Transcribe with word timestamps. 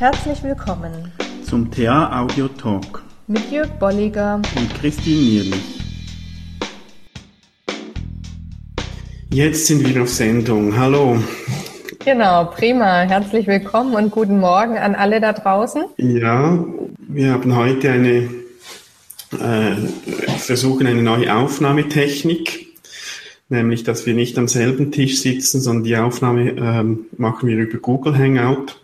Herzlich 0.00 0.42
willkommen 0.42 1.12
zum 1.42 1.70
TA 1.70 2.22
Audio 2.22 2.48
Talk 2.48 3.02
mit 3.26 3.52
Jörg 3.52 3.68
Bolliger 3.78 4.36
und 4.36 4.74
Christine 4.80 5.20
Nierlich. 5.20 5.80
Jetzt 9.28 9.66
sind 9.66 9.86
wir 9.86 10.02
auf 10.02 10.08
Sendung. 10.08 10.74
Hallo. 10.74 11.18
Genau, 12.02 12.46
prima. 12.46 13.02
Herzlich 13.02 13.46
willkommen 13.46 13.94
und 13.94 14.10
guten 14.10 14.40
Morgen 14.40 14.78
an 14.78 14.94
alle 14.94 15.20
da 15.20 15.34
draußen. 15.34 15.84
Ja, 15.98 16.64
wir 16.96 17.32
haben 17.32 17.54
heute 17.54 17.90
eine, 17.90 18.30
äh, 19.38 19.76
versuchen 20.38 20.86
eine 20.86 21.02
neue 21.02 21.36
Aufnahmetechnik, 21.36 22.68
nämlich, 23.50 23.84
dass 23.84 24.06
wir 24.06 24.14
nicht 24.14 24.38
am 24.38 24.48
selben 24.48 24.92
Tisch 24.92 25.20
sitzen, 25.20 25.60
sondern 25.60 25.84
die 25.84 25.98
Aufnahme 25.98 26.52
äh, 26.52 27.20
machen 27.20 27.50
wir 27.50 27.58
über 27.58 27.76
Google 27.76 28.16
Hangout. 28.16 28.79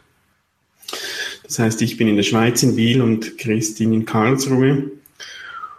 Das 1.47 1.59
heißt, 1.59 1.83
ich 1.83 1.97
bin 1.97 2.09
in 2.09 2.17
der 2.17 2.25
Schweiz 2.25 2.63
in 2.63 2.77
Wiel 2.77 3.01
und 3.01 3.39
Christine 3.39 3.95
in 3.95 4.05
Karlsruhe. 4.05 4.91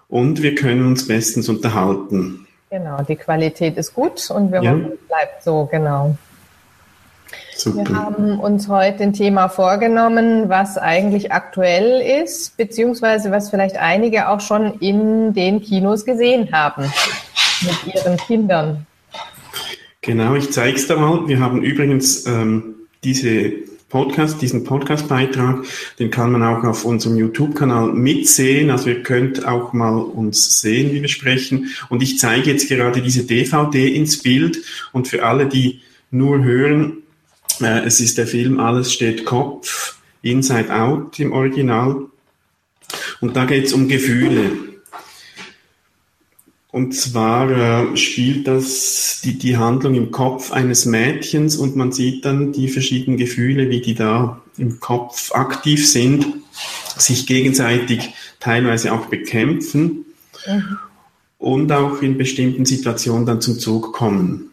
Und 0.07 0.41
wir 0.41 0.55
können 0.55 0.87
uns 0.87 1.05
bestens 1.07 1.49
unterhalten. 1.49 2.47
Genau, 2.69 3.01
die 3.03 3.15
Qualität 3.15 3.77
ist 3.77 3.93
gut 3.93 4.29
und 4.31 4.51
wir 4.51 4.61
ja. 4.61 4.71
hoffen, 4.71 4.91
es 4.93 5.07
bleibt 5.07 5.43
so, 5.43 5.65
genau. 5.69 6.17
Super. 7.55 7.89
Wir 7.89 7.95
haben 7.95 8.39
uns 8.39 8.67
heute 8.67 9.03
ein 9.03 9.13
Thema 9.13 9.49
vorgenommen, 9.49 10.47
was 10.47 10.77
eigentlich 10.77 11.31
aktuell 11.31 12.23
ist, 12.23 12.55
beziehungsweise 12.55 13.31
was 13.31 13.49
vielleicht 13.49 13.77
einige 13.77 14.29
auch 14.29 14.41
schon 14.41 14.79
in 14.79 15.33
den 15.33 15.61
Kinos 15.61 16.05
gesehen 16.05 16.51
haben 16.51 16.83
mit 17.61 17.95
ihren 17.95 18.17
Kindern. 18.17 18.85
Genau, 20.01 20.35
ich 20.35 20.51
zeige 20.51 20.77
es 20.77 20.87
da 20.87 20.95
mal. 20.95 21.27
Wir 21.27 21.39
haben 21.39 21.63
übrigens 21.63 22.25
ähm, 22.27 22.75
diese 23.03 23.53
Podcast, 23.89 24.41
diesen 24.41 24.65
Podcastbeitrag, 24.65 25.63
den 25.97 26.11
kann 26.11 26.31
man 26.31 26.43
auch 26.43 26.63
auf 26.65 26.83
unserem 26.83 27.15
YouTube-Kanal 27.15 27.93
mitsehen. 27.93 28.69
Also 28.69 28.89
ihr 28.89 29.01
könnt 29.01 29.45
auch 29.45 29.71
mal 29.71 29.97
uns 29.97 30.59
sehen, 30.61 30.91
wie 30.91 31.01
wir 31.01 31.07
sprechen. 31.07 31.69
Und 31.89 32.03
ich 32.03 32.19
zeige 32.19 32.51
jetzt 32.51 32.67
gerade 32.67 33.01
diese 33.01 33.23
DVD 33.23 33.87
ins 33.87 34.21
Bild. 34.21 34.59
Und 34.91 35.07
für 35.07 35.25
alle, 35.25 35.47
die 35.47 35.81
nur 36.11 36.43
hören, 36.43 36.97
äh, 37.61 37.85
es 37.85 38.01
ist 38.01 38.17
der 38.17 38.27
Film 38.27 38.59
Alles 38.59 38.91
steht 38.91 39.25
Kopf, 39.25 39.97
Inside 40.21 40.73
Out 40.73 41.19
im 41.19 41.31
Original. 41.31 42.07
Und 43.21 43.35
da 43.35 43.45
geht 43.45 43.65
es 43.65 43.73
um 43.73 43.87
Gefühle. 43.87 44.51
Und 46.77 46.93
zwar 46.93 47.49
äh, 47.49 47.97
spielt 47.97 48.45
das 48.45 49.21
die, 49.23 49.39
die 49.39 49.57
Handlung 49.57 49.95
im 49.95 50.11
Kopf 50.11 50.51
eines 50.51 50.85
Mädchens 50.85 51.55
und 51.55 51.75
man 51.75 51.91
sieht 51.91 52.23
dann 52.23 52.51
die 52.51 52.67
verschiedenen 52.67 53.17
Gefühle, 53.17 53.71
wie 53.71 53.81
die 53.81 53.95
da 53.95 54.39
im 54.59 54.79
Kopf 54.79 55.31
aktiv 55.33 55.89
sind, 55.89 56.27
sich 56.95 57.25
gegenseitig 57.25 58.13
teilweise 58.39 58.93
auch 58.93 59.07
bekämpfen 59.07 60.05
mhm. 60.45 60.77
und 61.39 61.71
auch 61.71 62.03
in 62.03 62.15
bestimmten 62.15 62.67
Situationen 62.67 63.25
dann 63.25 63.41
zum 63.41 63.57
Zug 63.57 63.91
kommen. 63.91 64.46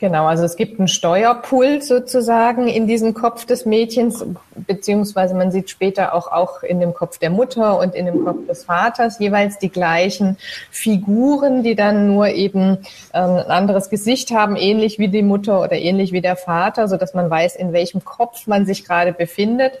Genau, 0.00 0.26
also 0.26 0.42
es 0.42 0.56
gibt 0.56 0.80
einen 0.80 0.88
Steuerpult 0.88 1.84
sozusagen 1.84 2.66
in 2.66 2.88
diesem 2.88 3.14
Kopf 3.14 3.46
des 3.46 3.64
Mädchens, 3.64 4.26
beziehungsweise 4.54 5.34
man 5.34 5.52
sieht 5.52 5.70
später 5.70 6.14
auch, 6.14 6.32
auch 6.32 6.64
in 6.64 6.80
dem 6.80 6.94
Kopf 6.94 7.18
der 7.18 7.30
Mutter 7.30 7.78
und 7.78 7.94
in 7.94 8.06
dem 8.06 8.24
Kopf 8.24 8.44
des 8.48 8.64
Vaters 8.64 9.20
jeweils 9.20 9.58
die 9.58 9.68
gleichen 9.68 10.36
Figuren, 10.72 11.62
die 11.62 11.76
dann 11.76 12.08
nur 12.08 12.26
eben 12.28 12.78
ähm, 13.12 13.36
ein 13.36 13.50
anderes 13.50 13.88
Gesicht 13.88 14.32
haben, 14.32 14.56
ähnlich 14.56 14.98
wie 14.98 15.08
die 15.08 15.22
Mutter 15.22 15.62
oder 15.62 15.76
ähnlich 15.76 16.10
wie 16.10 16.20
der 16.20 16.36
Vater, 16.36 16.88
so 16.88 16.96
dass 16.96 17.14
man 17.14 17.30
weiß, 17.30 17.54
in 17.54 17.72
welchem 17.72 18.04
Kopf 18.04 18.48
man 18.48 18.66
sich 18.66 18.84
gerade 18.84 19.12
befindet. 19.12 19.74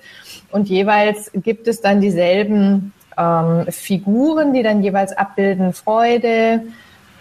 Und 0.52 0.68
jeweils 0.68 1.32
gibt 1.34 1.66
es 1.66 1.80
dann 1.80 2.00
dieselben 2.00 2.92
ähm, 3.18 3.66
Figuren, 3.68 4.52
die 4.52 4.62
dann 4.62 4.84
jeweils 4.84 5.12
abbilden 5.12 5.72
Freude, 5.72 6.62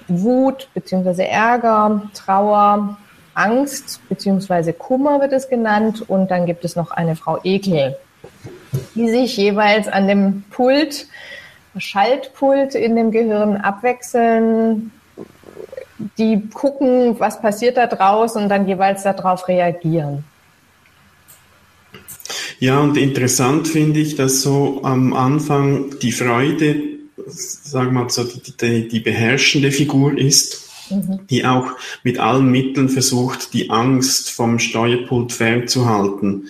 Wut 0.07 0.67
bzw. 0.73 1.23
Ärger, 1.25 2.03
Trauer, 2.13 2.97
Angst 3.33 4.01
bzw. 4.09 4.73
Kummer 4.73 5.19
wird 5.21 5.33
es 5.33 5.49
genannt 5.49 6.03
und 6.07 6.29
dann 6.31 6.45
gibt 6.45 6.65
es 6.65 6.75
noch 6.75 6.91
eine 6.91 7.15
Frau 7.15 7.39
Ekel, 7.43 7.97
die 8.95 9.09
sich 9.09 9.37
jeweils 9.37 9.87
an 9.87 10.07
dem 10.07 10.43
Pult, 10.51 11.07
Schaltpult 11.77 12.75
in 12.75 12.95
dem 12.95 13.11
Gehirn 13.11 13.57
abwechseln, 13.57 14.91
die 16.17 16.49
gucken, 16.53 17.19
was 17.19 17.41
passiert 17.41 17.77
da 17.77 17.87
draußen 17.87 18.43
und 18.43 18.49
dann 18.49 18.67
jeweils 18.67 19.03
darauf 19.03 19.47
reagieren. 19.47 20.23
Ja, 22.59 22.79
und 22.79 22.97
interessant 22.97 23.67
finde 23.67 23.99
ich, 23.99 24.15
dass 24.15 24.41
so 24.41 24.81
am 24.83 25.13
Anfang 25.13 25.99
die 25.99 26.11
Freude 26.11 26.92
sagen 27.27 27.93
wir 27.93 28.03
mal 28.03 28.09
so, 28.09 28.23
die, 28.23 28.57
die, 28.57 28.87
die 28.87 28.99
beherrschende 28.99 29.71
Figur 29.71 30.17
ist, 30.17 30.69
mhm. 30.89 31.19
die 31.29 31.45
auch 31.45 31.67
mit 32.03 32.19
allen 32.19 32.49
Mitteln 32.51 32.89
versucht, 32.89 33.53
die 33.53 33.69
Angst 33.69 34.29
vom 34.31 34.59
Steuerpult 34.59 35.31
fernzuhalten. 35.31 36.47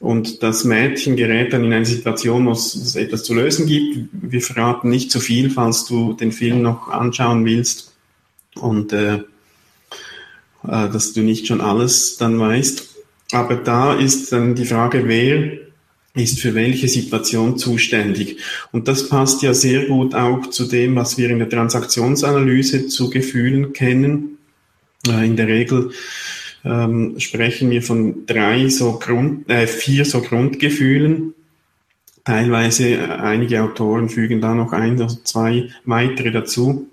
Und 0.00 0.42
das 0.42 0.64
Mädchen 0.64 1.14
gerät 1.14 1.52
dann 1.52 1.64
in 1.64 1.72
eine 1.72 1.86
Situation, 1.86 2.46
wo 2.46 2.50
es 2.50 2.96
etwas 2.96 3.22
zu 3.22 3.34
lösen 3.34 3.66
gibt. 3.66 4.08
Wir 4.12 4.40
verraten 4.40 4.88
nicht 4.88 5.12
zu 5.12 5.20
viel, 5.20 5.48
falls 5.48 5.84
du 5.84 6.12
den 6.14 6.32
Film 6.32 6.60
noch 6.60 6.88
anschauen 6.88 7.44
willst 7.44 7.94
und 8.56 8.92
äh, 8.92 9.14
äh, 9.14 9.20
dass 10.64 11.12
du 11.12 11.20
nicht 11.20 11.46
schon 11.46 11.60
alles 11.60 12.16
dann 12.16 12.38
weißt. 12.38 12.88
Aber 13.32 13.56
da 13.56 13.94
ist 13.94 14.32
dann 14.32 14.54
die 14.54 14.66
Frage, 14.66 15.06
wer 15.06 15.52
ist 16.14 16.40
für 16.40 16.54
welche 16.54 16.88
Situation 16.88 17.56
zuständig. 17.56 18.38
Und 18.70 18.86
das 18.88 19.08
passt 19.08 19.42
ja 19.42 19.54
sehr 19.54 19.86
gut 19.86 20.14
auch 20.14 20.46
zu 20.48 20.66
dem, 20.66 20.94
was 20.96 21.16
wir 21.16 21.30
in 21.30 21.38
der 21.38 21.48
Transaktionsanalyse 21.48 22.88
zu 22.88 23.08
Gefühlen 23.08 23.72
kennen. 23.72 24.38
Äh, 25.08 25.26
in 25.26 25.36
der 25.36 25.46
Regel 25.46 25.90
ähm, 26.64 27.18
sprechen 27.18 27.70
wir 27.70 27.82
von 27.82 28.26
drei 28.26 28.68
so 28.68 28.98
Grund, 28.98 29.48
äh, 29.48 29.66
vier 29.66 30.04
so 30.04 30.20
Grundgefühlen. 30.20 31.34
Teilweise 32.24 32.90
äh, 32.90 32.98
einige 32.98 33.62
Autoren 33.62 34.08
fügen 34.08 34.40
da 34.40 34.54
noch 34.54 34.72
ein 34.72 34.96
oder 34.96 35.08
zwei 35.24 35.70
weitere 35.84 36.30
dazu. 36.30 36.88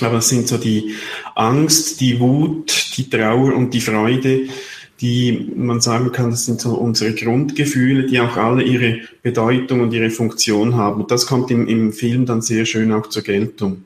Aber 0.00 0.18
es 0.18 0.28
sind 0.28 0.46
so 0.46 0.58
die 0.58 0.94
Angst, 1.34 2.00
die 2.00 2.20
Wut, 2.20 2.96
die 2.96 3.08
Trauer 3.08 3.54
und 3.54 3.72
die 3.72 3.80
Freude, 3.80 4.42
die 5.00 5.52
man 5.54 5.80
sagen 5.80 6.12
kann, 6.12 6.30
das 6.30 6.46
sind 6.46 6.60
so 6.60 6.74
unsere 6.74 7.12
Grundgefühle, 7.12 8.06
die 8.06 8.20
auch 8.20 8.36
alle 8.36 8.62
ihre 8.62 9.00
Bedeutung 9.22 9.80
und 9.80 9.92
ihre 9.92 10.10
Funktion 10.10 10.76
haben. 10.76 11.02
Und 11.02 11.10
das 11.10 11.26
kommt 11.26 11.50
im, 11.50 11.68
im 11.68 11.92
Film 11.92 12.24
dann 12.26 12.40
sehr 12.40 12.64
schön 12.64 12.92
auch 12.92 13.06
zur 13.08 13.22
Geltung. 13.22 13.84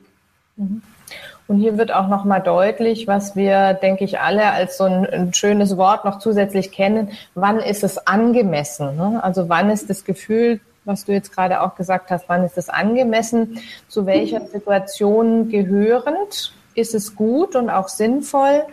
Mhm. 0.55 0.81
Und 1.47 1.57
hier 1.57 1.77
wird 1.77 1.93
auch 1.93 2.07
nochmal 2.07 2.41
deutlich, 2.41 3.07
was 3.07 3.35
wir, 3.35 3.73
denke 3.73 4.05
ich, 4.05 4.21
alle 4.21 4.51
als 4.51 4.77
so 4.77 4.85
ein, 4.85 5.05
ein, 5.05 5.33
schönes 5.33 5.75
Wort 5.75 6.05
noch 6.05 6.19
zusätzlich 6.19 6.71
kennen. 6.71 7.09
Wann 7.35 7.59
ist 7.59 7.83
es 7.83 7.97
angemessen? 8.07 8.95
Ne? 8.95 9.19
Also 9.21 9.49
wann 9.49 9.69
ist 9.69 9.89
das 9.89 10.05
Gefühl, 10.05 10.61
was 10.85 11.03
du 11.03 11.11
jetzt 11.11 11.35
gerade 11.35 11.59
auch 11.61 11.75
gesagt 11.75 12.09
hast, 12.09 12.29
wann 12.29 12.45
ist 12.45 12.57
es 12.57 12.69
angemessen? 12.69 13.59
Zu 13.89 14.05
welcher 14.05 14.47
Situation 14.47 15.49
gehörend? 15.49 16.53
Ist 16.73 16.95
es 16.95 17.17
gut 17.17 17.57
und 17.57 17.69
auch 17.69 17.89
sinnvoll? 17.89 18.63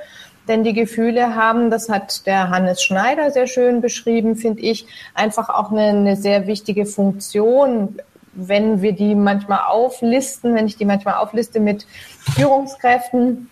Denn 0.48 0.64
die 0.64 0.72
Gefühle 0.72 1.36
haben, 1.36 1.70
das 1.70 1.88
hat 1.88 2.26
der 2.26 2.48
Hannes 2.48 2.82
Schneider 2.82 3.30
sehr 3.30 3.46
schön 3.46 3.80
beschrieben, 3.80 4.34
finde 4.34 4.62
ich, 4.62 4.86
einfach 5.14 5.50
auch 5.50 5.70
eine, 5.70 5.88
eine 5.88 6.16
sehr 6.16 6.46
wichtige 6.46 6.86
Funktion, 6.86 7.98
wenn 8.32 8.82
wir 8.82 8.92
die 8.92 9.14
manchmal 9.14 9.60
auflisten, 9.68 10.54
wenn 10.54 10.66
ich 10.66 10.76
die 10.76 10.84
manchmal 10.84 11.14
aufliste 11.14 11.60
mit 11.60 11.86
Führungskräften, 12.34 13.50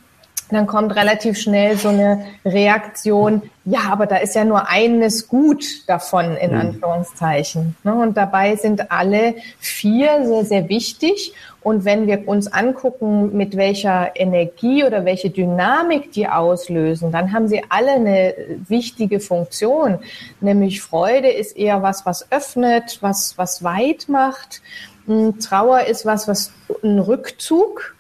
dann 0.50 0.66
kommt 0.66 0.94
relativ 0.94 1.38
schnell 1.38 1.76
so 1.76 1.88
eine 1.88 2.24
Reaktion, 2.44 3.42
ja, 3.64 3.80
aber 3.90 4.06
da 4.06 4.18
ist 4.18 4.36
ja 4.36 4.44
nur 4.44 4.68
eines 4.68 5.26
gut 5.26 5.88
davon, 5.88 6.36
in 6.36 6.52
mhm. 6.52 6.60
Anführungszeichen. 6.60 7.76
Ne? 7.82 7.94
Und 7.94 8.16
dabei 8.16 8.54
sind 8.54 8.92
alle 8.92 9.34
vier 9.58 10.24
sehr, 10.24 10.44
sehr 10.44 10.68
wichtig. 10.68 11.34
Und 11.62 11.84
wenn 11.84 12.06
wir 12.06 12.28
uns 12.28 12.46
angucken, 12.46 13.36
mit 13.36 13.56
welcher 13.56 14.12
Energie 14.14 14.84
oder 14.84 15.04
welche 15.04 15.30
Dynamik 15.30 16.12
die 16.12 16.28
auslösen, 16.28 17.10
dann 17.10 17.32
haben 17.32 17.48
sie 17.48 17.64
alle 17.68 17.92
eine 17.92 18.34
wichtige 18.68 19.18
Funktion. 19.18 19.98
Nämlich 20.40 20.80
Freude 20.80 21.28
ist 21.28 21.56
eher 21.56 21.82
was, 21.82 22.06
was 22.06 22.30
öffnet, 22.30 22.98
was, 23.00 23.36
was 23.36 23.64
weit 23.64 24.08
macht. 24.08 24.62
Hm, 25.06 25.40
Trauer 25.40 25.86
ist 25.86 26.06
was, 26.06 26.28
was 26.28 26.52
ein 26.84 27.00
Rückzug, 27.00 27.95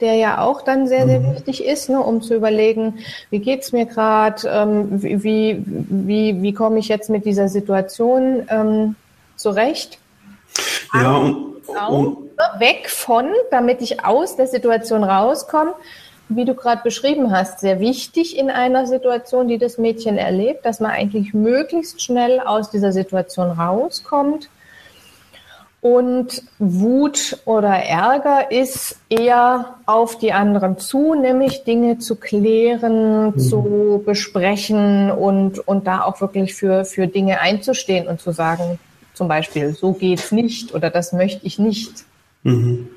der 0.00 0.14
ja 0.14 0.40
auch 0.40 0.62
dann 0.62 0.88
sehr, 0.88 1.06
sehr 1.06 1.20
mhm. 1.20 1.34
wichtig 1.34 1.64
ist, 1.64 1.88
ne, 1.88 2.00
um 2.00 2.22
zu 2.22 2.34
überlegen, 2.34 2.98
wie 3.30 3.38
geht's 3.38 3.72
mir 3.72 3.86
gerade, 3.86 4.48
ähm, 4.48 5.02
wie, 5.02 5.62
wie, 5.66 6.42
wie 6.42 6.52
komme 6.52 6.78
ich 6.78 6.88
jetzt 6.88 7.10
mit 7.10 7.24
dieser 7.24 7.48
Situation 7.48 8.46
ähm, 8.48 8.96
zurecht. 9.36 9.98
Ja, 10.92 11.16
und, 11.16 11.62
und, 11.88 12.30
weg 12.58 12.88
von, 12.88 13.26
damit 13.50 13.82
ich 13.82 14.04
aus 14.04 14.36
der 14.36 14.46
Situation 14.46 15.04
rauskomme. 15.04 15.74
wie 16.30 16.46
du 16.46 16.54
gerade 16.54 16.82
beschrieben 16.82 17.32
hast, 17.32 17.60
sehr 17.60 17.80
wichtig 17.80 18.38
in 18.38 18.50
einer 18.50 18.86
Situation, 18.86 19.46
die 19.46 19.58
das 19.58 19.76
Mädchen 19.76 20.16
erlebt, 20.16 20.64
dass 20.64 20.80
man 20.80 20.90
eigentlich 20.90 21.34
möglichst 21.34 22.02
schnell 22.02 22.40
aus 22.40 22.70
dieser 22.70 22.92
Situation 22.92 23.50
rauskommt. 23.50 24.48
Und 25.84 26.42
Wut 26.58 27.36
oder 27.44 27.68
Ärger 27.68 28.50
ist 28.50 28.96
eher 29.10 29.74
auf 29.84 30.16
die 30.16 30.32
anderen 30.32 30.78
zu, 30.78 31.14
nämlich 31.14 31.64
Dinge 31.64 31.98
zu 31.98 32.16
klären, 32.16 33.26
mhm. 33.26 33.38
zu 33.38 34.02
besprechen 34.02 35.10
und, 35.10 35.58
und 35.68 35.86
da 35.86 36.04
auch 36.04 36.22
wirklich 36.22 36.54
für, 36.54 36.86
für 36.86 37.06
Dinge 37.06 37.38
einzustehen 37.42 38.06
und 38.06 38.18
zu 38.18 38.32
sagen, 38.32 38.78
zum 39.12 39.28
Beispiel, 39.28 39.74
so 39.74 39.92
geht's 39.92 40.32
nicht 40.32 40.74
oder 40.74 40.88
das 40.88 41.12
möchte 41.12 41.46
ich 41.46 41.58
nicht. 41.58 42.06
Mhm. 42.44 42.88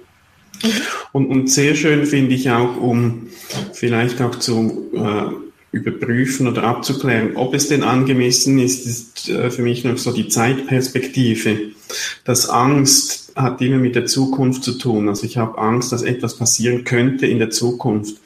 Und, 1.12 1.26
und 1.28 1.52
sehr 1.52 1.76
schön 1.76 2.06
finde 2.06 2.36
ich 2.36 2.50
auch, 2.52 2.78
um 2.78 3.28
vielleicht 3.74 4.22
auch 4.22 4.36
zu 4.36 4.90
äh, 4.96 5.76
überprüfen 5.76 6.48
oder 6.48 6.64
abzuklären, 6.64 7.36
ob 7.36 7.54
es 7.54 7.68
denn 7.68 7.84
angemessen 7.84 8.60
ist, 8.60 8.88
ist 8.88 9.28
äh, 9.28 9.52
für 9.52 9.62
mich 9.62 9.84
noch 9.84 9.98
so 9.98 10.14
die 10.14 10.30
Zeitperspektive, 10.30 11.74
dass 12.24 12.50
Angst 12.50 13.28
hat 13.38 13.62
immer 13.62 13.78
mit 13.78 13.96
der 13.96 14.06
Zukunft 14.08 14.64
zu 14.64 14.74
tun. 14.74 15.08
Also 15.10 15.26
ich 15.26 15.38
habe 15.38 15.58
Angst, 15.60 15.92
dass 15.92 16.02
etwas 16.02 16.38
passieren 16.38 16.84
könnte 16.84 17.28
in 17.28 17.38
der 17.38 17.52
Zukunft. 17.52 18.18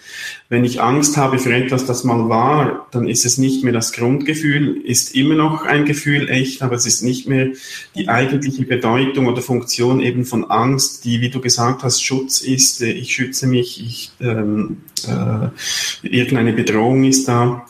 Wenn 0.47 0.63
ich 0.63 0.81
Angst 0.81 1.17
habe 1.17 1.37
für 1.37 1.53
etwas, 1.53 1.85
das 1.85 2.03
mal 2.03 2.29
war, 2.29 2.87
dann 2.91 3.07
ist 3.07 3.25
es 3.25 3.37
nicht 3.37 3.63
mehr 3.63 3.73
das 3.73 3.91
Grundgefühl, 3.91 4.77
ist 4.83 5.13
immer 5.15 5.35
noch 5.35 5.63
ein 5.63 5.85
Gefühl 5.85 6.29
echt, 6.29 6.61
aber 6.61 6.75
es 6.75 6.85
ist 6.85 7.03
nicht 7.03 7.27
mehr 7.27 7.49
die 7.95 8.07
eigentliche 8.07 8.63
Bedeutung 8.63 9.27
oder 9.27 9.41
Funktion 9.41 9.99
eben 9.99 10.25
von 10.25 10.49
Angst, 10.49 11.03
die, 11.03 11.21
wie 11.21 11.29
du 11.29 11.41
gesagt 11.41 11.83
hast, 11.83 12.01
Schutz 12.01 12.41
ist. 12.41 12.81
Ich 12.81 13.13
schütze 13.13 13.47
mich, 13.47 13.81
ich, 13.81 14.11
ähm, 14.21 14.77
äh, 15.07 16.07
irgendeine 16.07 16.53
Bedrohung 16.53 17.03
ist 17.03 17.27
da. 17.27 17.65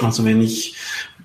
Also 0.00 0.24
wenn 0.24 0.40
ich 0.40 0.76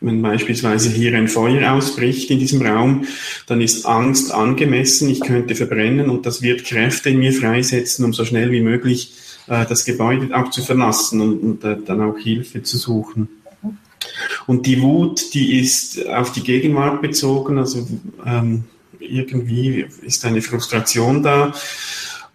wenn 0.04 0.22
beispielsweise 0.22 0.90
hier 0.90 1.16
ein 1.16 1.28
Feuer 1.28 1.72
ausbricht 1.72 2.30
in 2.30 2.40
diesem 2.40 2.62
Raum, 2.62 3.06
dann 3.48 3.62
ist 3.62 3.86
Angst 3.86 4.32
angemessen, 4.32 5.10
ich 5.10 5.22
könnte 5.22 5.56
verbrennen 5.56 6.10
und 6.10 6.26
das 6.26 6.42
wird 6.42 6.66
Kräfte 6.66 7.10
in 7.10 7.20
mir 7.20 7.34
freisetzen, 7.34 8.06
um 8.06 8.14
so 8.14 8.26
schnell 8.26 8.52
wie 8.52 8.62
möglich 8.62 9.14
äh, 9.48 9.66
das 9.66 9.86
Gebäude 9.86 10.36
auch 10.38 10.50
zu 10.52 10.62
verlassen 10.62 11.22
und, 11.22 11.40
und 11.40 11.64
äh, 11.64 11.78
dann 11.86 12.02
auch 12.02 12.18
Hilfe 12.18 12.62
zu 12.64 12.78
suchen. 12.78 13.30
Und 14.46 14.66
die 14.66 14.82
Wut, 14.82 15.34
die 15.34 15.60
ist 15.60 16.06
auf 16.08 16.34
die 16.34 16.44
Gegenwart 16.44 17.02
bezogen, 17.02 17.58
also 17.58 17.88
ähm, 18.26 18.66
irgendwie 19.00 19.86
ist 20.02 20.26
eine 20.26 20.42
Frustration 20.42 21.24
da 21.24 21.54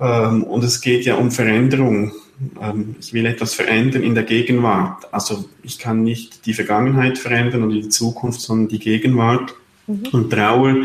ähm, 0.00 0.44
und 0.44 0.64
es 0.64 0.80
geht 0.80 1.04
ja 1.04 1.16
um 1.16 1.30
Veränderung 1.30 2.12
ähm, 2.60 2.96
ich 3.00 3.12
will 3.12 3.26
etwas 3.26 3.54
verändern 3.54 4.02
in 4.02 4.14
der 4.14 4.24
Gegenwart. 4.24 5.12
Also 5.12 5.48
ich 5.62 5.78
kann 5.78 6.02
nicht 6.02 6.46
die 6.46 6.54
Vergangenheit 6.54 7.18
verändern 7.18 7.64
oder 7.64 7.74
die 7.74 7.88
Zukunft, 7.88 8.40
sondern 8.40 8.68
die 8.68 8.78
Gegenwart. 8.78 9.54
Mhm. 9.86 10.06
Und 10.12 10.30
Trauer, 10.30 10.76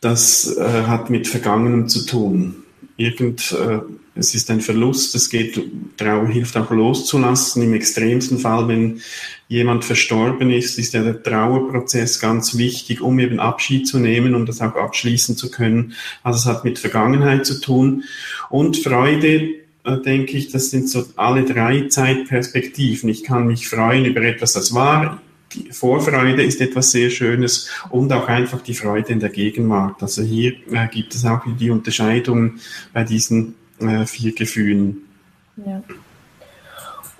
das 0.00 0.56
äh, 0.56 0.84
hat 0.86 1.10
mit 1.10 1.28
Vergangenem 1.28 1.88
zu 1.88 2.06
tun. 2.06 2.56
Irgend, 2.96 3.52
äh, 3.52 3.80
es 4.16 4.34
ist 4.34 4.50
ein 4.50 4.60
Verlust, 4.60 5.14
es 5.14 5.28
geht, 5.28 5.60
Trauer 5.96 6.28
hilft 6.28 6.56
auch 6.56 6.70
loszulassen. 6.70 7.62
Im 7.62 7.74
extremsten 7.74 8.38
Fall, 8.38 8.68
wenn 8.68 9.00
jemand 9.48 9.84
verstorben 9.84 10.50
ist, 10.50 10.78
ist 10.78 10.94
ja 10.94 11.02
der 11.02 11.22
Trauerprozess 11.22 12.20
ganz 12.20 12.56
wichtig, 12.56 13.00
um 13.00 13.18
eben 13.18 13.40
Abschied 13.40 13.86
zu 13.86 13.98
nehmen, 13.98 14.34
um 14.34 14.46
das 14.46 14.60
auch 14.60 14.76
abschließen 14.76 15.36
zu 15.36 15.50
können. 15.50 15.94
Also 16.22 16.38
es 16.38 16.46
hat 16.46 16.64
mit 16.64 16.78
Vergangenheit 16.78 17.44
zu 17.46 17.60
tun. 17.60 18.04
Und 18.50 18.76
Freude, 18.76 19.63
denke 19.84 20.36
ich, 20.36 20.50
das 20.50 20.70
sind 20.70 20.88
so 20.88 21.04
alle 21.16 21.44
drei 21.44 21.88
Zeitperspektiven. 21.88 23.08
Ich 23.08 23.22
kann 23.22 23.46
mich 23.46 23.68
freuen 23.68 24.04
über 24.04 24.22
etwas, 24.22 24.54
das 24.54 24.74
war. 24.74 25.20
Die 25.52 25.70
Vorfreude 25.70 26.42
ist 26.42 26.60
etwas 26.60 26.90
sehr 26.90 27.10
Schönes 27.10 27.70
und 27.90 28.12
auch 28.12 28.26
einfach 28.26 28.60
die 28.62 28.74
Freude 28.74 29.12
in 29.12 29.20
der 29.20 29.28
Gegenwart. 29.28 30.02
Also 30.02 30.22
hier 30.22 30.54
äh, 30.72 30.88
gibt 30.88 31.14
es 31.14 31.24
auch 31.24 31.42
die 31.60 31.70
Unterscheidung 31.70 32.54
bei 32.92 33.04
diesen 33.04 33.54
äh, 33.78 34.04
vier 34.06 34.34
Gefühlen. 34.34 35.02
Ja. 35.64 35.82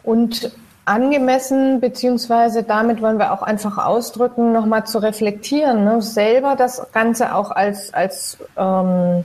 Und 0.02 0.50
angemessen, 0.84 1.81
beziehungsweise 1.81 2.62
damit 2.62 3.00
wollen 3.00 3.19
wir 3.19 3.32
auch 3.32 3.43
einfach 3.43 3.78
ausdrücken, 3.78 4.52
nochmal 4.52 4.87
zu 4.87 4.99
reflektieren, 4.99 5.84
ne? 5.84 6.02
selber 6.02 6.56
das 6.56 6.82
Ganze 6.93 7.34
auch 7.34 7.50
als, 7.50 7.94
als 7.94 8.38
ähm, 8.56 9.25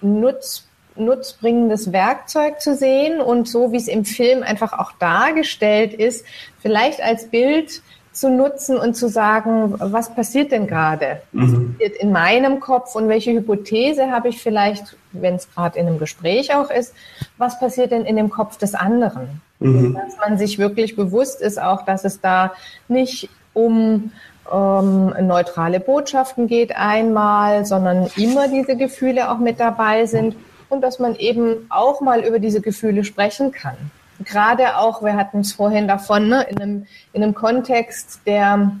Nutz 0.00 0.66
nutzbringendes 0.96 1.92
Werkzeug 1.92 2.60
zu 2.60 2.74
sehen 2.76 3.20
und 3.20 3.48
so 3.48 3.72
wie 3.72 3.76
es 3.76 3.88
im 3.88 4.04
Film 4.04 4.42
einfach 4.42 4.78
auch 4.78 4.92
dargestellt 4.92 5.94
ist, 5.94 6.24
vielleicht 6.60 7.02
als 7.02 7.28
Bild 7.28 7.82
zu 8.12 8.28
nutzen 8.28 8.76
und 8.76 8.94
zu 8.94 9.08
sagen, 9.08 9.74
was 9.78 10.14
passiert 10.14 10.52
denn 10.52 10.66
gerade? 10.66 11.22
Was 11.32 11.48
mhm. 11.48 11.72
passiert 11.72 11.96
in 11.96 12.12
meinem 12.12 12.60
Kopf 12.60 12.94
und 12.94 13.08
welche 13.08 13.32
Hypothese 13.32 14.10
habe 14.10 14.28
ich 14.28 14.42
vielleicht, 14.42 14.96
wenn 15.12 15.36
es 15.36 15.50
gerade 15.50 15.78
in 15.78 15.86
einem 15.86 15.98
Gespräch 15.98 16.54
auch 16.54 16.70
ist, 16.70 16.94
was 17.38 17.58
passiert 17.58 17.90
denn 17.90 18.04
in 18.04 18.16
dem 18.16 18.28
Kopf 18.28 18.58
des 18.58 18.74
anderen? 18.74 19.40
Mhm. 19.60 19.94
Dass 19.94 20.18
man 20.18 20.36
sich 20.36 20.58
wirklich 20.58 20.94
bewusst 20.94 21.40
ist 21.40 21.60
auch, 21.60 21.86
dass 21.86 22.04
es 22.04 22.20
da 22.20 22.52
nicht 22.86 23.30
um 23.54 24.12
ähm, 24.52 25.14
neutrale 25.26 25.80
Botschaften 25.80 26.48
geht 26.48 26.76
einmal, 26.76 27.64
sondern 27.64 28.10
immer 28.16 28.48
diese 28.48 28.76
Gefühle 28.76 29.30
auch 29.30 29.38
mit 29.38 29.58
dabei 29.58 30.04
sind 30.04 30.36
und 30.72 30.80
dass 30.80 30.98
man 30.98 31.14
eben 31.16 31.66
auch 31.68 32.00
mal 32.00 32.24
über 32.24 32.38
diese 32.38 32.62
Gefühle 32.62 33.04
sprechen 33.04 33.52
kann. 33.52 33.76
Gerade 34.24 34.78
auch, 34.78 35.02
wir 35.02 35.14
hatten 35.14 35.40
es 35.40 35.52
vorhin 35.52 35.86
davon, 35.86 36.28
ne, 36.28 36.46
in, 36.48 36.60
einem, 36.60 36.86
in 37.12 37.22
einem 37.22 37.34
Kontext 37.34 38.20
der 38.24 38.72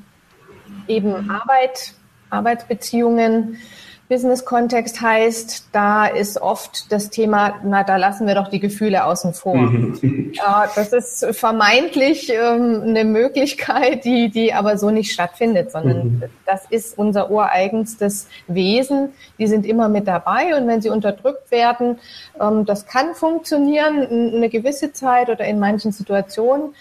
eben 0.88 1.30
Arbeit, 1.30 1.92
Arbeitsbeziehungen, 2.30 3.58
Business-Kontext 4.12 5.00
heißt, 5.00 5.68
da 5.72 6.04
ist 6.04 6.36
oft 6.36 6.92
das 6.92 7.08
Thema, 7.08 7.60
na, 7.64 7.82
da 7.82 7.96
lassen 7.96 8.26
wir 8.26 8.34
doch 8.34 8.48
die 8.48 8.60
Gefühle 8.60 9.06
außen 9.06 9.32
vor. 9.32 9.56
Mhm. 9.56 10.32
ja, 10.34 10.70
das 10.74 10.92
ist 10.92 11.26
vermeintlich 11.30 12.30
ähm, 12.30 12.82
eine 12.84 13.06
Möglichkeit, 13.06 14.04
die, 14.04 14.28
die 14.28 14.52
aber 14.52 14.76
so 14.76 14.90
nicht 14.90 15.12
stattfindet, 15.12 15.72
sondern 15.72 16.04
mhm. 16.04 16.22
das 16.44 16.66
ist 16.68 16.98
unser 16.98 17.30
ureigenstes 17.30 18.28
Wesen. 18.48 19.14
Die 19.38 19.46
sind 19.46 19.64
immer 19.64 19.88
mit 19.88 20.06
dabei 20.06 20.56
und 20.58 20.68
wenn 20.68 20.82
sie 20.82 20.90
unterdrückt 20.90 21.50
werden, 21.50 21.98
ähm, 22.38 22.66
das 22.66 22.84
kann 22.86 23.14
funktionieren 23.14 24.34
eine 24.36 24.50
gewisse 24.50 24.92
Zeit 24.92 25.30
oder 25.30 25.46
in 25.46 25.58
manchen 25.58 25.90
Situationen 25.90 26.74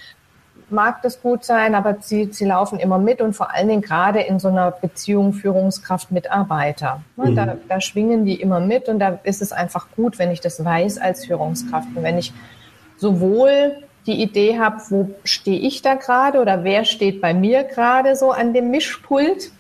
mag 0.72 1.02
das 1.02 1.22
gut 1.22 1.44
sein, 1.44 1.76
aber 1.76 1.98
sie, 2.00 2.30
sie 2.32 2.46
laufen 2.46 2.80
immer 2.80 2.98
mit 2.98 3.22
und 3.22 3.34
vor 3.34 3.54
allen 3.54 3.68
Dingen 3.68 3.82
gerade 3.82 4.22
in 4.22 4.40
so 4.40 4.48
einer 4.48 4.72
Beziehung 4.72 5.34
Führungskraft-Mitarbeiter. 5.34 7.02
Ne, 7.16 7.32
mhm. 7.32 7.36
Da, 7.36 7.58
da 7.68 7.82
schwingen 7.82 8.26
die 8.26 8.40
immer 8.40 8.60
mit 8.60 8.90
und 8.90 9.00
da 9.00 9.20
ist 9.24 9.42
es 9.42 9.52
einfach 9.52 9.88
gut, 9.96 10.20
wenn 10.20 10.32
ich 10.32 10.42
das 10.42 10.64
weiß 10.64 10.98
als 10.98 11.26
Führungskraft 11.26 11.88
und 11.96 12.04
wenn 12.04 12.18
ich 12.18 12.34
sowohl 12.98 13.78
die 14.06 14.22
Idee 14.22 14.60
habe, 14.60 14.78
wo 14.90 15.10
stehe 15.24 15.60
ich 15.60 15.82
da 15.82 15.96
gerade 15.96 16.40
oder 16.40 16.64
wer 16.64 16.86
steht 16.86 17.22
bei 17.22 17.34
mir 17.34 17.64
gerade 17.64 18.16
so 18.16 18.32
an 18.32 18.54
dem 18.54 18.72
Mischpult 18.72 19.52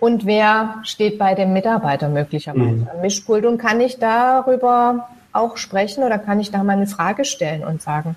und 0.00 0.26
wer 0.26 0.76
steht 0.84 1.18
bei 1.18 1.34
dem 1.34 1.52
Mitarbeiter 1.52 2.08
möglicherweise 2.08 2.82
mhm. 2.82 2.88
am 2.92 3.00
Mischpult 3.00 3.44
und 3.44 3.58
kann 3.58 3.80
ich 3.80 3.98
darüber 3.98 5.08
auch 5.32 5.56
sprechen 5.56 6.04
oder 6.04 6.18
kann 6.18 6.40
ich 6.40 6.50
da 6.50 6.62
mal 6.62 6.74
eine 6.74 6.86
Frage 6.86 7.24
stellen 7.24 7.64
und 7.64 7.82
sagen, 7.82 8.16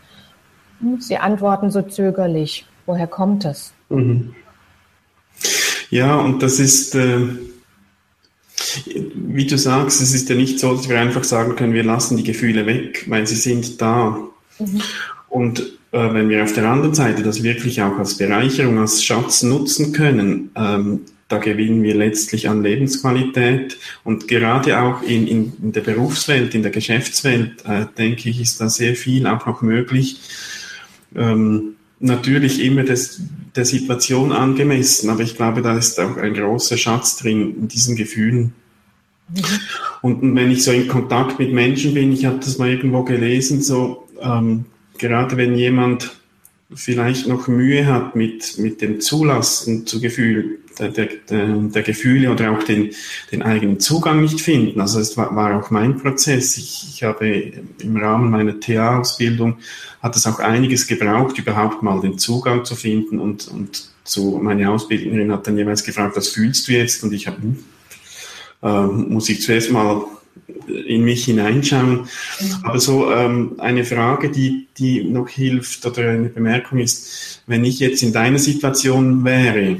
Sie 0.99 1.17
antworten 1.17 1.71
so 1.71 1.81
zögerlich. 1.81 2.65
Woher 2.85 3.07
kommt 3.07 3.45
es? 3.45 3.73
Mhm. 3.89 4.35
Ja, 5.89 6.17
und 6.17 6.41
das 6.41 6.59
ist, 6.59 6.95
äh, 6.95 7.19
wie 9.15 9.45
du 9.45 9.57
sagst, 9.57 10.01
es 10.01 10.13
ist 10.13 10.29
ja 10.29 10.35
nicht 10.35 10.59
so, 10.59 10.73
dass 10.75 10.89
wir 10.89 10.99
einfach 10.99 11.23
sagen 11.23 11.55
können, 11.55 11.73
wir 11.73 11.83
lassen 11.83 12.17
die 12.17 12.23
Gefühle 12.23 12.65
weg, 12.65 13.05
weil 13.07 13.27
sie 13.27 13.35
sind 13.35 13.81
da. 13.81 14.17
Mhm. 14.59 14.81
Und 15.29 15.59
äh, 15.91 16.13
wenn 16.13 16.29
wir 16.29 16.43
auf 16.43 16.53
der 16.53 16.69
anderen 16.69 16.95
Seite 16.95 17.23
das 17.23 17.43
wirklich 17.43 17.81
auch 17.81 17.97
als 17.97 18.17
Bereicherung, 18.17 18.79
als 18.79 19.03
Schatz 19.03 19.43
nutzen 19.43 19.93
können, 19.93 20.51
ähm, 20.55 21.01
da 21.27 21.37
gewinnen 21.37 21.83
wir 21.83 21.95
letztlich 21.95 22.49
an 22.49 22.61
Lebensqualität. 22.61 23.77
Und 24.03 24.27
gerade 24.27 24.79
auch 24.81 25.01
in, 25.01 25.27
in, 25.27 25.53
in 25.61 25.71
der 25.71 25.81
Berufswelt, 25.81 26.53
in 26.55 26.61
der 26.61 26.71
Geschäftswelt, 26.71 27.63
äh, 27.65 27.85
denke 27.97 28.29
ich, 28.29 28.41
ist 28.41 28.59
da 28.59 28.69
sehr 28.69 28.95
viel 28.95 29.27
auch 29.27 29.45
noch 29.45 29.61
möglich 29.61 30.19
ähm, 31.15 31.75
natürlich 31.99 32.63
immer 32.63 32.83
des, 32.83 33.21
der 33.55 33.65
Situation 33.65 34.31
angemessen, 34.31 35.09
aber 35.09 35.21
ich 35.21 35.35
glaube, 35.35 35.61
da 35.61 35.77
ist 35.77 35.99
auch 35.99 36.17
ein 36.17 36.33
großer 36.33 36.77
Schatz 36.77 37.17
drin 37.17 37.55
in 37.55 37.67
diesen 37.67 37.95
Gefühlen. 37.95 38.53
Mhm. 39.29 39.43
Und 40.01 40.35
wenn 40.35 40.51
ich 40.51 40.63
so 40.63 40.71
in 40.71 40.87
Kontakt 40.87 41.39
mit 41.39 41.53
Menschen 41.53 41.93
bin, 41.93 42.11
ich 42.11 42.25
habe 42.25 42.39
das 42.39 42.57
mal 42.57 42.69
irgendwo 42.69 43.03
gelesen, 43.03 43.61
so 43.61 44.07
ähm, 44.21 44.65
gerade 44.97 45.37
wenn 45.37 45.55
jemand 45.55 46.11
vielleicht 46.73 47.27
noch 47.27 47.47
Mühe 47.47 47.85
hat 47.85 48.15
mit, 48.15 48.57
mit 48.57 48.81
dem 48.81 49.01
Zulassen 49.01 49.85
zu 49.85 49.99
Gefühl, 49.99 50.59
der, 50.79 50.89
der, 50.89 51.07
der, 51.29 51.83
Gefühle 51.83 52.31
oder 52.31 52.51
auch 52.51 52.63
den, 52.63 52.91
den 53.31 53.41
eigenen 53.41 53.79
Zugang 53.79 54.21
nicht 54.21 54.41
finden. 54.41 54.79
Also 54.81 54.99
es 54.99 55.17
war, 55.17 55.35
war 55.35 55.59
auch 55.59 55.71
mein 55.71 55.97
Prozess. 55.97 56.57
Ich, 56.57 56.87
ich 56.93 57.03
habe 57.03 57.51
im 57.79 57.97
Rahmen 57.97 58.31
meiner 58.31 58.59
TA-Ausbildung 58.59 59.57
hat 60.01 60.15
es 60.15 60.25
auch 60.25 60.39
einiges 60.39 60.87
gebraucht, 60.87 61.37
überhaupt 61.37 61.83
mal 61.83 62.01
den 62.01 62.17
Zugang 62.17 62.65
zu 62.65 62.75
finden 62.75 63.19
und, 63.19 63.47
und 63.47 63.89
zu, 64.03 64.39
meine 64.41 64.69
Ausbilderin 64.71 65.31
hat 65.31 65.45
dann 65.47 65.57
jeweils 65.57 65.83
gefragt, 65.83 66.17
was 66.17 66.29
fühlst 66.29 66.67
du 66.67 66.73
jetzt? 66.73 67.03
Und 67.03 67.13
ich 67.13 67.27
habe, 67.27 67.37
äh, 68.63 68.85
muss 68.85 69.29
ich 69.29 69.41
zuerst 69.41 69.71
mal 69.71 70.03
in 70.67 71.03
mich 71.03 71.25
hineinschauen. 71.25 72.01
Mhm. 72.01 72.07
Aber 72.63 72.79
so 72.79 73.11
ähm, 73.11 73.53
eine 73.59 73.85
Frage, 73.85 74.29
die, 74.29 74.67
die 74.77 75.03
noch 75.03 75.29
hilft 75.29 75.85
oder 75.85 76.09
eine 76.09 76.29
Bemerkung 76.29 76.79
ist, 76.79 77.41
wenn 77.47 77.63
ich 77.63 77.79
jetzt 77.79 78.03
in 78.03 78.13
deiner 78.13 78.39
Situation 78.39 79.23
wäre, 79.23 79.77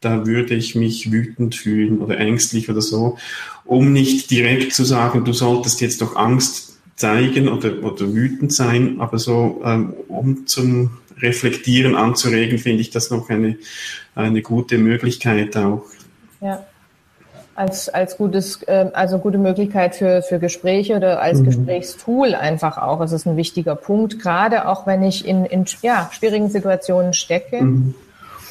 da 0.00 0.26
würde 0.26 0.54
ich 0.54 0.74
mich 0.74 1.10
wütend 1.10 1.54
fühlen 1.54 1.98
oder 1.98 2.18
ängstlich 2.18 2.68
oder 2.70 2.80
so, 2.80 3.18
um 3.64 3.92
nicht 3.92 4.30
direkt 4.30 4.74
zu 4.74 4.84
sagen, 4.84 5.24
du 5.24 5.32
solltest 5.32 5.80
jetzt 5.80 6.02
doch 6.02 6.16
Angst 6.16 6.78
zeigen 6.96 7.48
oder, 7.48 7.82
oder 7.82 8.14
wütend 8.14 8.52
sein, 8.52 9.00
aber 9.00 9.18
so 9.18 9.60
ähm, 9.64 9.94
um 10.08 10.46
zum 10.46 10.98
Reflektieren 11.18 11.96
anzuregen, 11.96 12.58
finde 12.58 12.82
ich 12.82 12.90
das 12.90 13.10
noch 13.10 13.30
eine, 13.30 13.56
eine 14.14 14.42
gute 14.42 14.78
Möglichkeit 14.78 15.56
auch. 15.56 15.84
Ja 16.40 16.64
als, 17.56 17.88
als 17.88 18.16
gutes, 18.16 18.62
äh, 18.64 18.90
also 18.92 19.18
gute 19.18 19.38
Möglichkeit 19.38 19.96
für, 19.96 20.22
für 20.22 20.38
Gespräche 20.38 20.96
oder 20.96 21.20
als 21.20 21.40
mhm. 21.40 21.46
Gesprächstool 21.46 22.34
einfach 22.34 22.78
auch. 22.78 23.00
Es 23.00 23.12
ist 23.12 23.26
ein 23.26 23.36
wichtiger 23.36 23.74
Punkt, 23.74 24.20
gerade 24.20 24.68
auch 24.68 24.86
wenn 24.86 25.02
ich 25.02 25.26
in, 25.26 25.46
in 25.46 25.64
ja, 25.82 26.10
schwierigen 26.12 26.50
Situationen 26.50 27.14
stecke. 27.14 27.62
Mhm. 27.62 27.94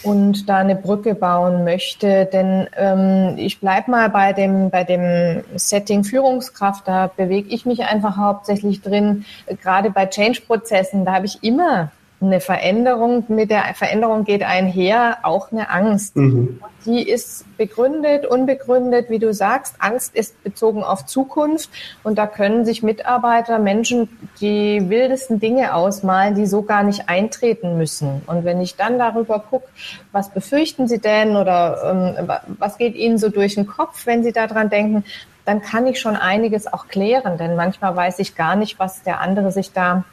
Und 0.06 0.48
da 0.48 0.58
eine 0.58 0.76
Brücke 0.76 1.16
bauen 1.16 1.64
möchte, 1.64 2.26
denn 2.26 2.68
ähm, 2.78 3.36
ich 3.38 3.60
bleib 3.60 3.88
mal 3.88 4.10
bei 4.10 4.34
dem 4.34 4.70
bei 4.70 4.84
dem 4.84 5.44
Setting 5.56 6.04
Führungskraft. 6.04 6.88
Da 6.88 7.08
bewege 7.08 7.50
ich 7.50 7.66
mich 7.66 7.84
einfach 7.84 8.16
hauptsächlich 8.16 8.82
drin. 8.82 9.26
Gerade 9.62 9.90
bei 9.90 10.06
Change-Prozessen, 10.06 11.06
da 11.06 11.16
habe 11.16 11.26
ich 11.26 11.44
immer 11.44 11.92
eine 12.22 12.40
Veränderung, 12.40 13.26
mit 13.28 13.52
der 13.52 13.74
Veränderung 13.74 14.24
geht 14.24 14.42
einher 14.42 15.18
auch 15.24 15.52
eine 15.52 15.70
Angst. 15.70 16.16
Mhm. 16.16 16.62
Die 16.86 17.08
ist 17.08 17.46
begründet, 17.58 18.26
unbegründet, 18.26 19.10
wie 19.10 19.20
du 19.20 19.34
sagst. 19.34 19.76
Angst 19.80 20.16
ist 20.16 20.42
bezogen 20.44 20.84
auf 20.84 21.06
Zukunft 21.06 21.70
und 22.04 22.18
da 22.18 22.26
können 22.26 22.64
sich 22.64 22.84
Mitarbeiter, 22.84 23.60
Menschen 23.60 24.10
die 24.40 24.90
wildesten 24.90 25.40
Dinge 25.40 25.76
ausmalen, 25.76 26.36
die 26.36 26.46
so 26.46 26.62
gar 26.62 26.84
nicht 26.84 27.10
eintreten 27.10 27.78
müssen. 27.78 28.22
Und 28.28 28.46
wenn 28.46 28.62
ich 28.62 28.76
dann 28.76 28.98
darüber 28.98 29.40
gucke, 29.40 29.68
was 30.12 30.30
befürchten 30.30 30.88
sie 30.88 31.00
denn 31.00 31.36
oder 31.36 32.16
ähm, 32.18 32.32
was 32.60 32.78
geht 32.78 32.96
ihnen 32.96 33.18
so 33.18 33.30
durch 33.30 33.56
den 33.56 33.68
Kopf, 33.68 34.06
wenn 34.06 34.24
sie 34.24 34.32
daran 34.32 34.70
denken, 34.70 35.04
dann 35.44 35.62
kann 35.62 35.86
ich 35.86 36.00
schon 36.00 36.16
einiges 36.16 36.72
auch 36.72 36.88
klären, 36.88 37.38
denn 37.38 37.56
manchmal 37.56 37.96
weiß 37.96 38.20
ich 38.20 38.36
gar 38.36 38.56
nicht, 38.56 38.80
was 38.80 39.04
der 39.04 39.22
andere 39.22 39.52
sich 39.52 39.74
da 39.74 40.04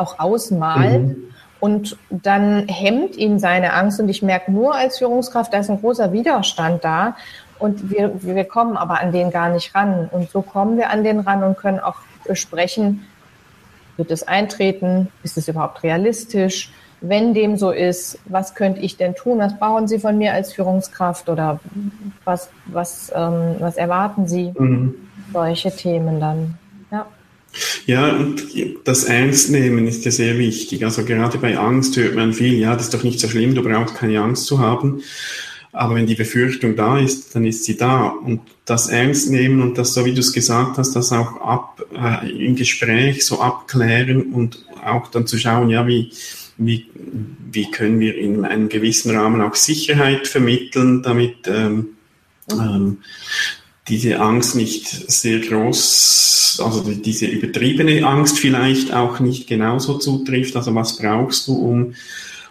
auch 0.00 0.18
ausmalt. 0.18 1.08
Mhm. 1.08 1.16
Und 1.60 1.98
dann 2.08 2.66
hemmt 2.68 3.16
ihn 3.16 3.38
seine 3.38 3.74
Angst. 3.74 4.00
Und 4.00 4.08
ich 4.08 4.22
merke 4.22 4.50
nur 4.50 4.74
als 4.74 4.98
Führungskraft, 4.98 5.52
da 5.52 5.58
ist 5.58 5.70
ein 5.70 5.80
großer 5.80 6.12
Widerstand 6.12 6.84
da. 6.84 7.16
Und 7.58 7.90
wir, 7.90 8.12
wir 8.22 8.44
kommen 8.44 8.78
aber 8.78 9.00
an 9.00 9.12
den 9.12 9.30
gar 9.30 9.50
nicht 9.50 9.74
ran. 9.74 10.08
Und 10.10 10.30
so 10.30 10.40
kommen 10.40 10.78
wir 10.78 10.88
an 10.90 11.04
den 11.04 11.20
ran 11.20 11.44
und 11.44 11.58
können 11.58 11.78
auch 11.78 11.96
besprechen, 12.26 13.06
wird 13.96 14.10
es 14.10 14.26
eintreten? 14.26 15.08
Ist 15.22 15.36
es 15.36 15.46
überhaupt 15.48 15.82
realistisch? 15.82 16.72
Wenn 17.02 17.34
dem 17.34 17.56
so 17.56 17.70
ist, 17.70 18.18
was 18.24 18.54
könnte 18.54 18.80
ich 18.80 18.96
denn 18.96 19.14
tun? 19.14 19.38
Was 19.38 19.58
brauchen 19.58 19.88
Sie 19.88 19.98
von 19.98 20.16
mir 20.16 20.32
als 20.32 20.52
Führungskraft 20.54 21.28
oder 21.28 21.60
was, 22.24 22.50
was, 22.66 23.12
ähm, 23.14 23.56
was 23.58 23.76
erwarten 23.76 24.26
Sie? 24.26 24.54
Mhm. 24.58 24.94
Solche 25.32 25.70
Themen 25.70 26.20
dann. 26.20 26.58
Ja. 26.90 27.06
Ja, 27.90 28.14
und 28.14 28.46
das 28.84 29.02
Ernstnehmen 29.02 29.88
ist 29.88 30.04
ja 30.04 30.12
sehr 30.12 30.38
wichtig. 30.38 30.84
Also 30.84 31.04
gerade 31.04 31.38
bei 31.38 31.58
Angst 31.58 31.96
hört 31.96 32.14
man 32.14 32.32
viel, 32.32 32.54
ja, 32.56 32.76
das 32.76 32.84
ist 32.84 32.94
doch 32.94 33.02
nicht 33.02 33.18
so 33.18 33.26
schlimm, 33.26 33.56
du 33.56 33.64
brauchst 33.64 33.96
keine 33.96 34.20
Angst 34.20 34.46
zu 34.46 34.60
haben. 34.60 35.02
Aber 35.72 35.96
wenn 35.96 36.06
die 36.06 36.14
Befürchtung 36.14 36.76
da 36.76 37.00
ist, 37.00 37.34
dann 37.34 37.44
ist 37.44 37.64
sie 37.64 37.76
da. 37.76 38.06
Und 38.06 38.42
das 38.64 38.90
ernst 38.90 39.32
nehmen 39.32 39.60
und 39.60 39.76
das, 39.76 39.92
so 39.92 40.04
wie 40.04 40.14
du 40.14 40.20
es 40.20 40.32
gesagt 40.32 40.78
hast, 40.78 40.94
das 40.94 41.10
auch 41.10 41.40
ab, 41.40 41.84
äh, 41.92 42.30
im 42.30 42.54
Gespräch 42.54 43.26
so 43.26 43.40
abklären 43.40 44.34
und 44.34 44.64
auch 44.84 45.08
dann 45.08 45.26
zu 45.26 45.36
schauen, 45.36 45.68
ja, 45.68 45.84
wie, 45.88 46.12
wie, 46.58 46.86
wie 47.50 47.72
können 47.72 47.98
wir 47.98 48.16
in 48.16 48.44
einem 48.44 48.68
gewissen 48.68 49.10
Rahmen 49.16 49.40
auch 49.40 49.56
Sicherheit 49.56 50.28
vermitteln, 50.28 51.02
damit 51.02 51.48
ähm, 51.48 51.88
ähm, 52.52 52.98
diese 53.90 54.20
Angst 54.20 54.54
nicht 54.54 54.86
sehr 54.88 55.40
groß, 55.40 56.62
also 56.64 56.82
diese 56.82 57.26
übertriebene 57.26 58.06
Angst 58.06 58.38
vielleicht 58.38 58.94
auch 58.94 59.20
nicht 59.20 59.48
genauso 59.48 59.98
zutrifft. 59.98 60.56
Also 60.56 60.74
was 60.74 60.96
brauchst 60.96 61.48
du, 61.48 61.54
um, 61.54 61.94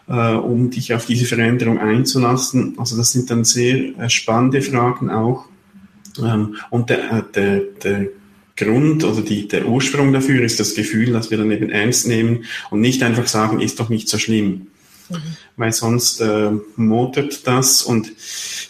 äh, 0.07 0.33
um 0.33 0.69
dich 0.69 0.93
auf 0.93 1.05
diese 1.05 1.25
Veränderung 1.25 1.79
einzulassen? 1.79 2.75
Also 2.77 2.97
das 2.97 3.13
sind 3.13 3.31
dann 3.31 3.45
sehr 3.45 3.97
äh, 3.97 4.09
spannende 4.09 4.61
Fragen 4.61 5.09
auch. 5.09 5.45
Ähm, 6.21 6.57
und 6.69 6.89
der, 6.89 7.11
äh, 7.11 7.23
der, 7.33 7.61
der 7.83 8.07
Grund 8.57 9.05
oder 9.05 9.21
die, 9.21 9.47
der 9.47 9.65
Ursprung 9.67 10.11
dafür 10.11 10.43
ist 10.43 10.59
das 10.59 10.75
Gefühl, 10.75 11.13
dass 11.13 11.31
wir 11.31 11.37
dann 11.37 11.51
eben 11.51 11.69
ernst 11.69 12.07
nehmen 12.07 12.43
und 12.69 12.81
nicht 12.81 13.01
einfach 13.03 13.27
sagen, 13.27 13.61
ist 13.61 13.79
doch 13.79 13.87
nicht 13.87 14.09
so 14.09 14.17
schlimm. 14.17 14.67
Mhm. 15.09 15.17
Weil 15.55 15.71
sonst 15.71 16.19
äh, 16.19 16.51
modert 16.75 17.47
das 17.47 17.81
und 17.83 18.11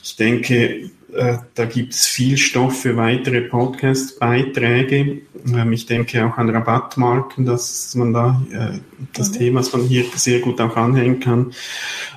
ich 0.03 0.15
denke, 0.15 0.91
äh, 1.13 1.37
da 1.55 1.65
gibt 1.65 1.93
es 1.93 2.05
viel 2.05 2.37
Stoff 2.37 2.81
für 2.81 2.95
weitere 2.95 3.41
Podcast-Beiträge. 3.41 5.21
Ähm, 5.47 5.73
ich 5.73 5.85
denke 5.85 6.25
auch 6.25 6.37
an 6.37 6.49
Rabattmarken, 6.49 7.45
dass 7.45 7.95
man 7.95 8.13
da 8.13 8.41
äh, 8.51 8.79
das 9.13 9.31
mhm. 9.31 9.37
Thema, 9.37 9.59
was 9.61 9.73
man 9.73 9.83
hier 9.83 10.05
sehr 10.15 10.39
gut 10.39 10.61
auch 10.61 10.75
anhängen 10.75 11.19
kann. 11.19 11.53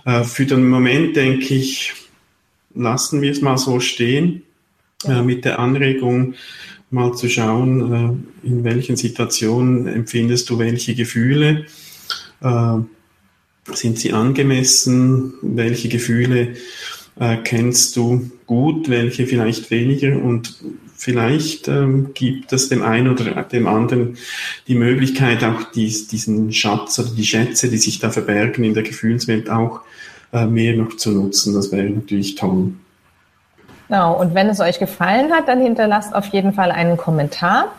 Äh, 0.04 0.24
für 0.24 0.44
den 0.44 0.68
Moment 0.68 1.16
denke 1.16 1.54
ich, 1.54 1.94
lassen 2.74 3.22
wir 3.22 3.32
es 3.32 3.40
mal 3.40 3.56
so 3.56 3.80
stehen, 3.80 4.42
ja. 5.04 5.22
mit 5.22 5.44
der 5.44 5.58
Anregung, 5.58 6.34
mal 6.90 7.14
zu 7.14 7.28
schauen, 7.28 8.26
in 8.42 8.64
welchen 8.64 8.96
Situationen 8.96 9.86
empfindest 9.86 10.48
du 10.50 10.58
welche 10.58 10.94
Gefühle. 10.94 11.66
Sind 12.40 13.98
sie 13.98 14.12
angemessen? 14.12 15.34
Welche 15.42 15.88
Gefühle 15.88 16.54
äh, 17.18 17.36
kennst 17.38 17.96
du 17.96 18.30
gut, 18.46 18.88
welche 18.88 19.26
vielleicht 19.26 19.70
weniger 19.70 20.16
und 20.16 20.56
vielleicht 20.96 21.68
ähm, 21.68 22.12
gibt 22.14 22.52
es 22.52 22.68
dem 22.68 22.82
einen 22.82 23.08
oder 23.08 23.42
dem 23.42 23.66
anderen 23.66 24.16
die 24.68 24.74
Möglichkeit, 24.74 25.42
auch 25.42 25.64
dies, 25.74 26.06
diesen 26.06 26.52
Schatz 26.52 26.98
oder 26.98 27.10
die 27.10 27.24
Schätze, 27.24 27.68
die 27.68 27.78
sich 27.78 27.98
da 27.98 28.10
verbergen 28.10 28.64
in 28.64 28.74
der 28.74 28.84
Gefühlswelt, 28.84 29.50
auch 29.50 29.80
äh, 30.32 30.46
mehr 30.46 30.76
noch 30.76 30.96
zu 30.96 31.10
nutzen. 31.10 31.54
Das 31.54 31.72
wäre 31.72 31.90
natürlich 31.90 32.36
toll. 32.36 32.72
Genau, 33.88 34.18
und 34.18 34.34
wenn 34.34 34.48
es 34.48 34.60
euch 34.60 34.78
gefallen 34.78 35.32
hat, 35.32 35.48
dann 35.48 35.60
hinterlasst 35.60 36.14
auf 36.14 36.26
jeden 36.26 36.54
Fall 36.54 36.70
einen 36.70 36.96
Kommentar. 36.96 37.72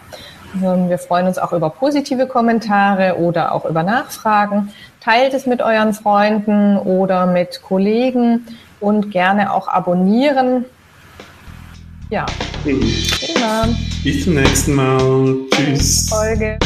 Wir 0.54 0.98
freuen 1.00 1.28
uns 1.28 1.38
auch 1.38 1.52
über 1.52 1.70
positive 1.70 2.28
Kommentare 2.28 3.18
oder 3.18 3.54
auch 3.54 3.66
über 3.66 3.84
Nachfragen. 3.84 4.72
Teilt 5.02 5.34
es 5.34 5.46
mit 5.46 5.62
euren 5.62 5.94
Freunden 5.94 6.78
oder 6.78 7.26
mit 7.26 7.62
Kollegen 7.62 8.46
und 8.80 9.12
gerne 9.12 9.52
auch 9.52 9.68
abonnieren. 9.68 10.66
Ja. 12.10 12.26
Bis 12.64 14.24
zum 14.24 14.36
nächsten 14.36 14.76
Mal. 14.76 15.36
Tschüss. 15.52 16.10
Folge. 16.10 16.60